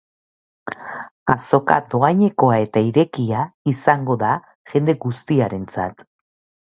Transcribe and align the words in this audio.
Azoka 1.33 1.77
dohainekoa 1.91 2.57
eta 2.63 2.83
irekia 2.87 3.43
izango 3.75 4.17
da 4.25 4.33
jende 4.73 4.97
guztiarentzat. 5.05 6.05